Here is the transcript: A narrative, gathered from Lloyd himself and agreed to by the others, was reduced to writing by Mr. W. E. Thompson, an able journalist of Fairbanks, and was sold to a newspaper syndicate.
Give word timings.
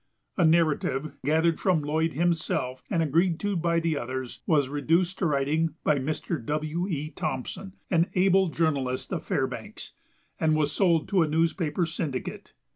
A 0.35 0.43
narrative, 0.43 1.11
gathered 1.23 1.59
from 1.59 1.83
Lloyd 1.83 2.13
himself 2.13 2.83
and 2.89 3.03
agreed 3.03 3.39
to 3.41 3.55
by 3.55 3.79
the 3.79 3.99
others, 3.99 4.39
was 4.47 4.67
reduced 4.67 5.19
to 5.19 5.27
writing 5.27 5.75
by 5.83 5.99
Mr. 5.99 6.43
W. 6.43 6.87
E. 6.87 7.11
Thompson, 7.11 7.73
an 7.91 8.09
able 8.15 8.47
journalist 8.47 9.13
of 9.13 9.23
Fairbanks, 9.23 9.93
and 10.39 10.55
was 10.55 10.71
sold 10.71 11.07
to 11.09 11.21
a 11.21 11.27
newspaper 11.27 11.85
syndicate. 11.85 12.53